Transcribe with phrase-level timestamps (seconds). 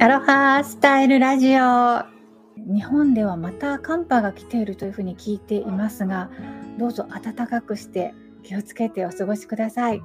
[0.00, 2.04] アロハスタイルラジオ。
[2.72, 6.30] 日本ではまた寒波が来ているというふうに聞いていますが
[6.78, 8.14] どうぞ暖かくして
[8.44, 10.00] 気をつけてお過ごしください。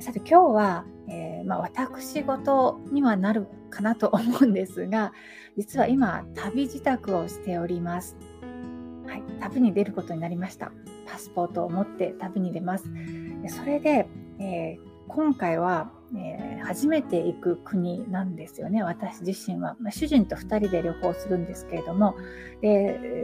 [0.00, 5.14] さて今日は、えー、まあ、私事にはなるかなと思うんですが
[5.56, 8.18] 実は今旅支度をしております。
[9.06, 10.72] はい、旅に出ることになりました。
[11.06, 12.84] パスポートを持って旅に出ます。
[13.48, 14.06] それで、
[14.38, 22.14] えー、今回はえー、初めて行く国なんですよね私自身は、まあ、主人と2人で旅行するんですけれども。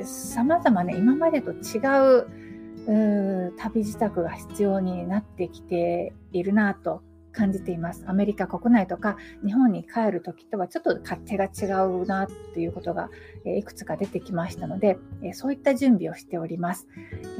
[0.04, 1.78] さまざまね今までと違
[2.20, 8.04] う旅支度が必要になってきているなと感じています。
[8.06, 13.10] アメリカ国内とか日本に帰る時とはちょっと勝手が違うなということが、
[13.44, 16.86] えいくつか出てきましたので、えそういった準備をしております、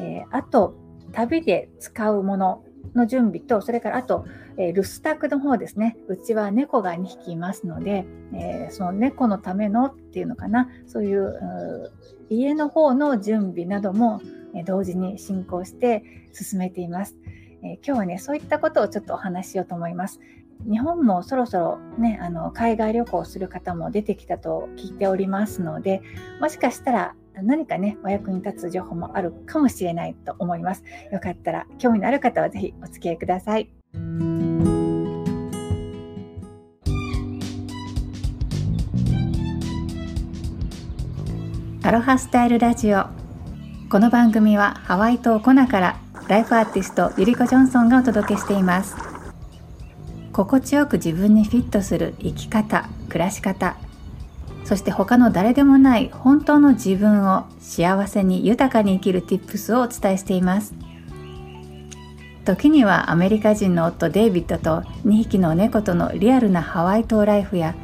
[0.01, 0.75] えあと
[1.13, 2.65] 旅で使うもの
[2.95, 4.25] の準備とそれからあと
[4.57, 5.97] えー、留守宅の方ですね。
[6.09, 10.69] うちは猫が2匹いますので、えー、その猫のためのっていうのかな。
[10.87, 11.91] そういう
[12.31, 14.21] 家の方の準備なども、
[14.55, 17.17] えー、同時に進行して進めています、
[17.63, 20.21] え今日はねそういったことをちょっとお話ししようと思います。
[20.71, 26.01] 日本もそろそろねあの海外旅行する方も出てきたと聞いておりますので
[26.41, 30.85] もしかしたら何かねお役に立つ情報もあるかもしれないと思います。
[31.13, 33.69] よかったら興味のある方は是非お付き合いください。
[41.83, 43.05] アロハスタイルラジオ。
[43.91, 48.97] この番組はハワイ島コナからライフアーティストゆりこジョンソンがお届けしています。
[50.33, 53.77] 心地よく自分にフィットする生き方暮らし方
[54.65, 60.75] そして他の誰でもない本当の自分を幸せに豊かに生きる Tips をお伝えしています。
[62.45, 67.75] 時にはアメリカ人の夫デイビッドと2匹の猫とのリアルなハワイ島ライフや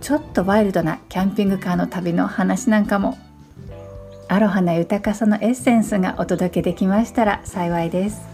[0.00, 3.16] ちょっとワイルドなキャンピングカーの旅の話なんかも
[4.28, 8.31] アロハな豊かさのエッセンスがお届けできましたら幸いです。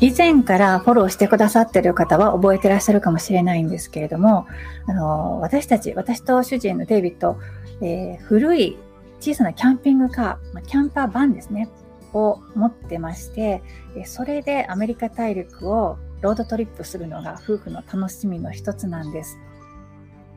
[0.00, 4.46] 以前からフォローしてくださってる方は覚えてらっしゃるかもしれないんですけれども、
[4.86, 7.38] あの私たち、私と主人のデイビッド、
[7.82, 8.78] えー、古い
[9.20, 11.68] 小さなキャンピングカー、キャンパーバンですね、
[12.14, 13.62] を持ってまして、
[14.06, 19.38] それでアメリカ大陸をロードトリップするのが夫婦の楽しみの一つなんです。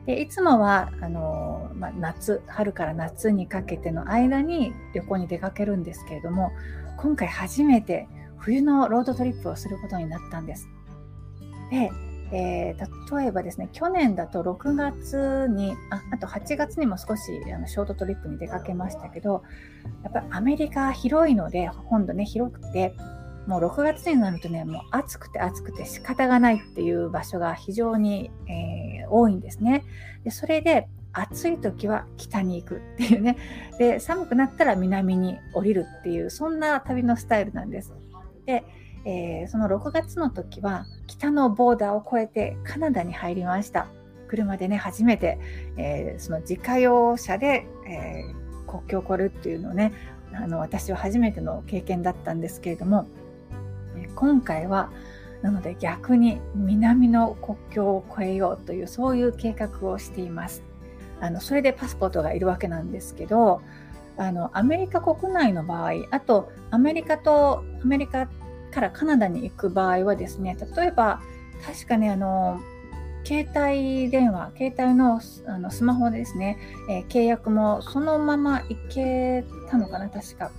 [0.04, 6.52] でいつもはあの、まあ、夏春から夏にかけての間に旅行に出かけるんですけれども
[6.98, 8.06] 今回初めて
[8.44, 10.68] 冬のロードトリップをすることになったんです。
[11.70, 11.90] で、
[12.32, 17.22] えー、例えばですね去年だと6月にああと8月にも少し
[17.54, 19.42] あのショートトリップに出かけましたけど
[20.02, 22.94] やっぱりアメリカ広いので本土ね広くて
[23.46, 29.84] もう6月になるとね、もう暑くて暑くて仕方がないっていう場所が非常に、えー、多いんですね。
[30.24, 33.36] でそれで暑い時は北に行くっていうね。
[33.78, 37.94] で、寒くなったら南に降りるっていう、そんな旅のスタイルなんです。
[38.46, 38.64] で、
[39.04, 43.88] えー、その6月の時は北のボーダーを越えてカナダに入りました。
[44.28, 45.38] 車でね、初めて、
[45.76, 49.92] えー、その自家用車で、えー、国境を越えるっていうのをね、
[50.32, 53.06] あの私は初めての経験だったんですけれども、
[54.16, 54.90] 今回は
[55.42, 60.62] なので逆に南の国境を越えようというそういう計画をしています。
[61.20, 63.62] あのそれでパスポートがいるわけなんですけど
[64.16, 68.28] あのアメリカ国内の場合あとアメリカとアメリカ
[68.70, 71.20] からカナダに行く場合はですね例えば
[71.66, 72.60] 確かねあの
[73.24, 76.58] 携帯電話携帯のあのスマホですね、
[76.90, 80.50] えー、契約もそのまま行けたのかな確か。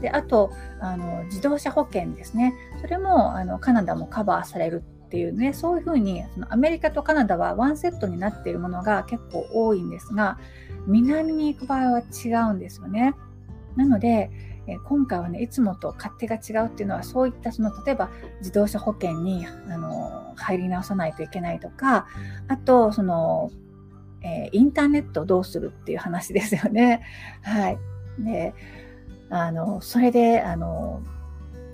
[0.00, 2.52] であとあの自動車保険ですね。
[2.80, 10.38] それもあのカナダもカバーされるっていうねそういうふうにそのアメリカとカナダはワンセットになっているものが結構多いんですが
[10.86, 13.14] 南に行く場合は違うんですよね
[13.76, 14.30] なので
[14.66, 22.06] え今回はねいつもと勝手が違うっていうのはそういったその例えば自動車保険にあの入り直さないといけないとか
[22.48, 23.50] あとその、
[24.22, 27.02] えー、インターネットをどうするっていう話ですよね。
[27.42, 27.78] はい、
[28.18, 28.54] で
[29.30, 31.02] あのそれであの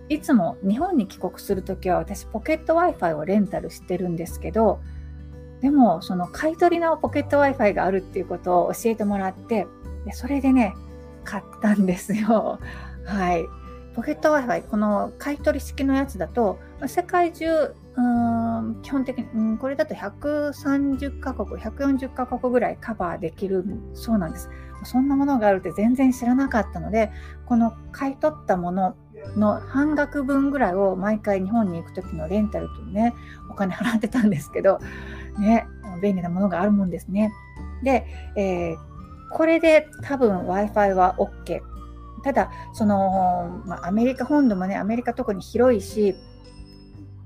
[0.08, 4.80] いつも日本に帰国するときは私ポケット Wi-Fi をレンタルしてるんですけど
[5.60, 9.66] でもその買い取りのポケット Wi-Fi があるっていうことを教えてもらって
[10.04, 10.74] でそれでね
[11.24, 12.58] 買ったんですよ。
[13.04, 13.46] はい。
[13.94, 23.64] ポケット Wi-Fi この買い取り式のやつだと世界中うん基本的に、うん、これだと130カ国140カ国ぐらいカバーできる
[23.94, 24.48] そうなんです
[24.84, 27.10] そんなものがあるって全然知らなかったので
[27.46, 28.96] この買い取ったもの
[29.36, 33.14] の半額分ぐらいを毎回日本に行く時のレンタルとね
[33.50, 34.78] お金払ってたんですけど
[35.38, 35.66] ね
[36.02, 37.32] 便利なものがあるもんですね。
[37.82, 38.06] で、
[38.36, 38.76] えー、
[39.32, 41.60] これで多分 Wi-Fi は OK。
[42.22, 46.14] ただ、その、まあ、アメリカ本土もね、アメリカ特に広いし、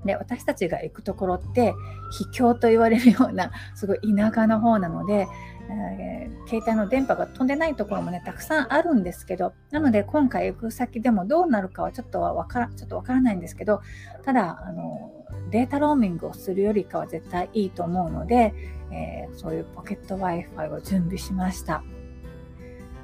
[0.05, 1.73] で私たちが行くところって
[2.11, 5.27] 秘境と言われるようなすごい田舎の方なので、
[5.69, 13.81] えー、携帯の電波が飛んでないところもねたくさんあるんですけどなので今回行く先でもどうなるかはちょっとはわからちょっとわからないんですけど
[14.23, 15.11] ただあの
[15.49, 18.53] データローミングをするよりかは絶対いいと思うので、
[18.91, 21.83] えー、そういうポケット Wi-Fi を準備しました。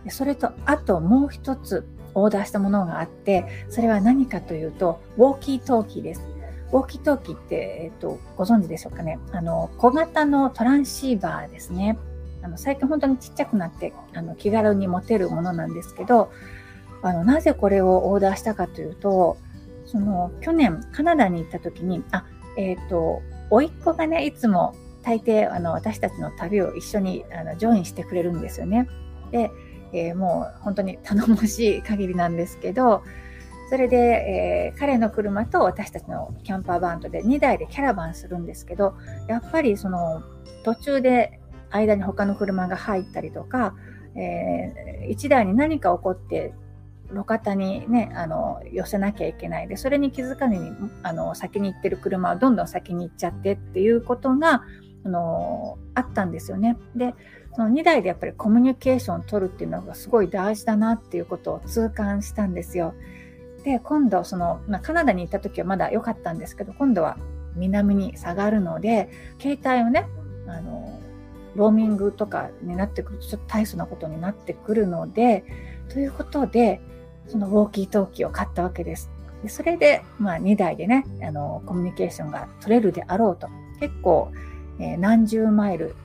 [0.09, 6.30] それとあともう一つオーダーしたものがあってそれは何かというとウォーキートーキーです。
[6.71, 9.19] ウォーキートーキーって、えっと、ご存知でしょうかね？
[9.31, 11.97] あの、小型のトランシーバーですね。
[12.43, 16.31] あの、最近本当にちっちゃくなって、あの、気軽に持てるものなんですけど、
[17.01, 19.37] あの、なぜこれをオーダーしたかというと、
[19.85, 22.25] その、去年カナダに行った時に、あ、
[22.57, 28.87] えっ、ー、と、甥っ子がね、いつも大抵、あの、私たちの旅を一緒に、あの、ジョインしてくれるんですよね。
[29.31, 29.51] で、
[29.93, 33.03] えー、もう本当に頼もしい限りなんですけど、
[33.71, 38.95] それで、えー、彼の車と私たちのキャンパーバンドで2台でキャラバンするんですけど、
[39.29, 40.23] やっぱりその
[40.65, 41.39] 途中で
[41.69, 43.73] 間に他の車が入ったりとか、
[44.13, 46.53] えー、1台に何か起こって
[47.13, 54.63] 路肩にね、あの、寄せなきゃいけないで、それに気づかずに、あの、先に行ってる車はどんどん先に行っちゃってっていうことが、
[55.05, 56.77] あの、あったんですよね。
[56.97, 57.15] で、
[57.55, 62.93] その2台でやっぱりコミュニケーションを取るっていうのがすごい大事だなっていうことを痛感したんですよ。
[63.63, 67.17] で今度その、まあ、カナダに行った時はまだ良かったんですけど今度は
[67.55, 69.09] 南に下がるので
[69.39, 70.07] 携帯をね
[70.47, 70.99] あの
[71.55, 75.43] ローミングとかになってくるとちょっと大層なことになってくるので
[75.89, 76.81] ということで
[77.27, 79.11] そのウォーキートーキーを買ったわけです。
[79.43, 83.47] でそれで、まあ、2台でねあのコミュニケーションが取れるであろうと
[83.79, 84.31] 結構、
[84.79, 85.95] えー、何十マイル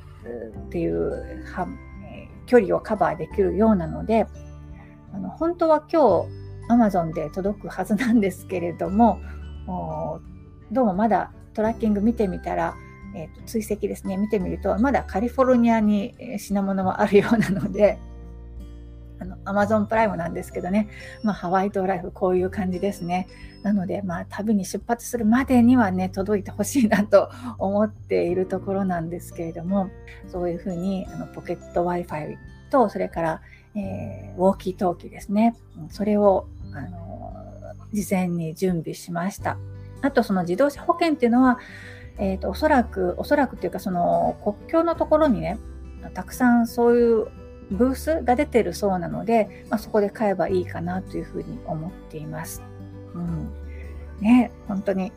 [0.66, 1.68] っていうは、
[2.04, 4.26] えー、距離をカバーできるようなので
[5.12, 9.20] あの本当は今日 Amazon で届くはずなんですけれども、
[10.72, 12.74] どうもまだトラッキング見てみたら、
[13.14, 17.98] えーと、追跡ですね、見てみると、まだカリフォルニアに品物はあるようなので、
[19.18, 20.88] あの、アマゾンプライムなんですけどね、
[21.22, 23.28] まあ、ハワイ島ライフ、こういう感じですね。
[23.62, 29.88] なので、まあ、旅に出発するまでにはね、届いてほしいなと思っているところなんですけれども、
[30.28, 32.36] そういうふうに、あの、ポケット Wi-Fi
[32.70, 33.40] と、それから、
[33.74, 35.56] えー、ウォーキートーキーですね。
[35.90, 37.32] それをあの
[37.92, 39.56] 事前に準備しました。
[40.02, 41.58] あとその自動車保険っていうのは、
[42.18, 45.58] えーと、おそらくおそらくっていうかその国境のところにね
[46.14, 47.26] たくさんそういう
[47.70, 52.62] ブースが出てるそうなので、まあ、そこで買えばいいかなというふうに思っています。
[53.14, 53.50] うん、
[54.20, 55.12] ね本当に、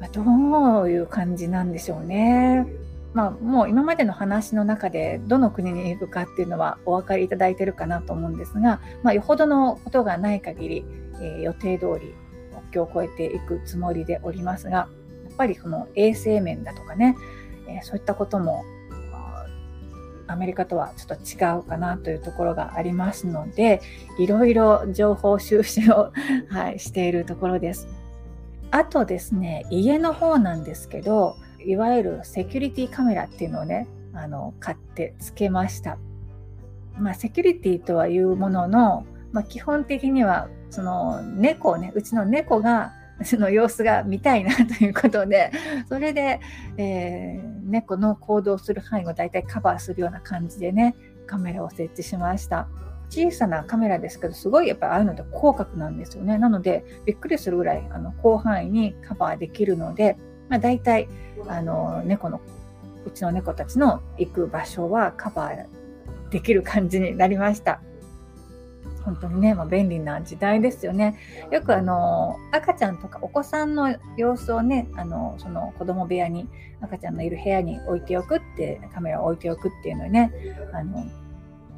[0.00, 2.66] まあ、どういう感じなんでしょうね。
[3.12, 10.84] まあ、もう今までの話の中でどの国に行くかっていうのはお分かりいただいてるかなと思うんですが、まあ、よほどのことがない限り、
[11.20, 12.14] えー、予定通り
[12.50, 14.88] 国境を越えていくつもりでおりますがや
[15.32, 17.16] っぱりこの衛生面だとかね、
[17.66, 18.64] えー、そういったことも
[20.30, 23.82] アメリカとはちょっと違うかなというところがありますので
[24.18, 26.12] いろいろ情報収集を、
[26.48, 27.88] はい、しているところです。
[28.70, 35.98] あとですね家の方なんですけどいわゆるセキュリティカメラっていうのをね、あの、買ってつけました。
[36.98, 45.52] まあ、セキュリティとはいうものの、まあ、基本的には、その猫をね、うちの猫が、 その様子が見たいなということで、
[45.90, 46.40] それで、
[46.78, 52.66] えー、猫の行動する範囲を大体カバーするような感じでね、カメラを設置しました。
[53.10, 56.38] 小さなカメラですけど、すごいやっぱりああいうので広角なんですよね。
[56.38, 60.16] なので、びっくりするぐらいあの広範囲にカバーできるので、
[60.50, 61.08] まあ、大体
[61.48, 62.40] あの猫の
[63.06, 65.66] うちの猫たちの行く場所はカバー
[66.30, 67.80] できる感じになりました。
[69.04, 71.18] 本当にね、まあ、便利な時代ですよね。
[71.50, 76.46] よくあの赤ちゃんとかお子さんの様子をね、あのその子供部屋に
[76.82, 80.32] 赤ちゃんのいる部屋に置いておくってカメラを置いておくっていうのをね、
[80.74, 81.06] あの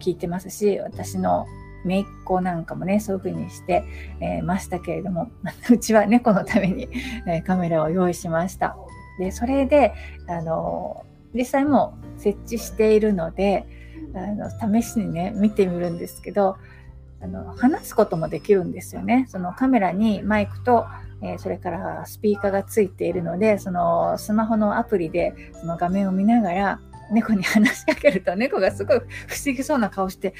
[0.00, 1.46] 聞いてますし、私の
[1.84, 3.84] 姪っ子なんかもね、そういう風にして、
[4.20, 5.30] えー、ましたけれども、
[5.70, 6.88] うちは猫のために、
[7.26, 8.76] えー、カメラを用意しました。
[9.18, 9.92] で、それで、
[10.28, 13.66] あの、実際も設置しているので、
[14.14, 16.56] あの試しにね、見てみるんですけど、
[17.22, 19.26] あの話すこともできるんですよね。
[19.28, 20.86] そのカメラにマイクと、
[21.22, 26.80] え、それからスピーカーがついているので、そのスマホのアプリでその画面を見ながら、
[27.12, 29.02] 猫に話しかけると猫がすごい不
[29.44, 30.34] 思議そうな顔して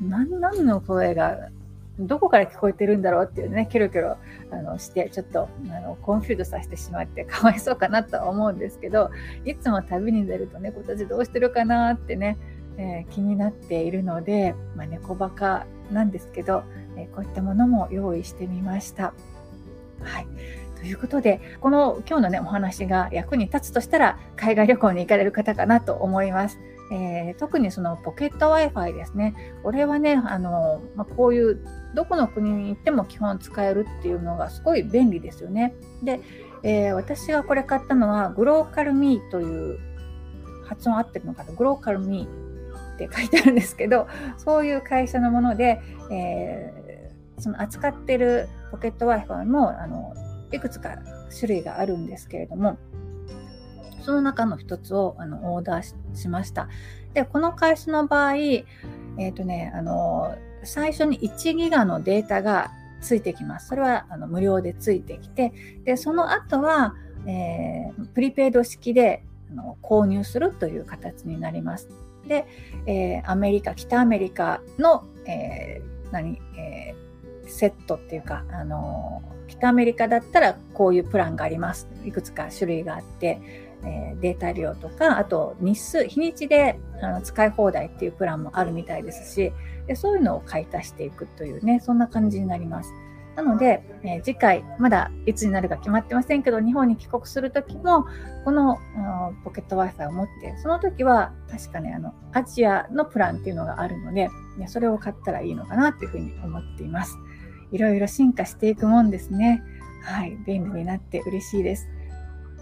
[0.00, 1.50] 何の声が
[1.98, 4.16] どこから聞こえてるんだろうっていうね、キョロキョロ
[4.50, 9.10] あのして、ちょっとあの confuse させてしまってかわいそうかなとは思うんですけど、
[9.44, 12.36] いつも旅に出ると猫たちどうしてるかなってね、
[12.78, 16.64] えー、気になっているので、まあ、猫バカなんですけど、
[16.96, 19.14] えー、こういったものも用意してみました。
[20.02, 20.26] はい。
[20.84, 26.58] ということで、この今日のね、お話が役に立つとしたら、海外旅行に行かれる方かなと思います。
[26.92, 29.34] えー、特にそのポケット Wi-Fi ですね。
[29.62, 35.74] これはね、あの、まあ、こういうどこの国に行っても基本使えるっていうのがすごい便利ですよね。
[36.02, 36.20] で、
[36.62, 39.78] えー、私がこれ買ったのはグローカルミーという
[40.66, 41.52] 発音合ってるのかな？
[41.54, 50.12] グローカルミーって書いてあるんですけど、そういう会社のもので、えー、その扱ってるポケット Wi-Fi もあの
[50.54, 50.98] いくつか
[51.30, 52.78] 種類があるんですけれども、
[54.02, 56.68] その中の一つをあのオーダーしました。
[57.14, 62.70] で、この会社の場合、えっ、ー、とね、あの、最初に1ギガのデータが
[63.00, 63.68] ついてきます。
[63.68, 65.52] それはあの無料でついてきて、
[65.84, 66.94] で、その後は、
[67.26, 71.88] えー、プリペイド式であの購入するという形になります。
[72.26, 72.46] で、
[72.86, 76.73] えー、アメリカ、北アメリカの、えー、何、えー、
[77.46, 81.88] セットっていうか、あの北アメリカだったらこういうプランがあります。
[82.04, 83.40] いくつか種類があって、
[83.84, 89.52] えデータ量とか、あと日数、日にちであの使い放題っていうプランもあるみたいですし
[89.86, 92.92] で、そういうのを買い足していくというね、そんな感じになります。
[93.36, 98.06] なので、えー、次回、まだいつになるか決まってませんけど、日本に帰国するときも、
[98.44, 98.78] この
[99.42, 107.16] ポケット Wi-Fi を持って、その時は確かね、あの、アジアのプランっていうのがあるので、ね、それを買ったらいいのかなっていうふうに思っています。
[107.74, 109.64] いろいろ進化していくもんですね。
[110.04, 111.88] はい、便利になって嬉しいです。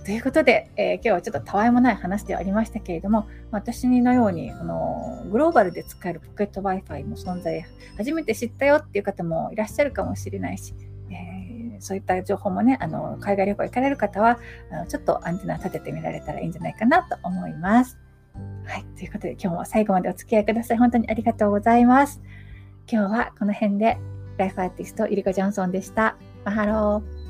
[0.06, 7.62] ということで、えー、今日はちょっとたわいもない話ではありましたけれども、私のようにこのグローバルで使えるポケット Wi-Fi の存在、
[7.98, 10.74] 初めて知ったよっていう方もいらっしゃるかもしれないし、
[11.10, 14.38] えー、そういった情報もね、あの海外旅行行かれる方は
[14.72, 17.98] あの、ちょっとアンテナ立ててみられたらいいんじゃないかなと思います。
[18.64, 18.84] はい。
[18.96, 20.78] ということで、今日も最後までお付き合いください。
[20.78, 22.22] 本当にありがとうございます。
[22.90, 23.98] 今日はこの辺で、
[24.36, 26.16] ライフアーティスト、ゆりこ・ジョンソンでした。
[26.44, 27.21] マハロー。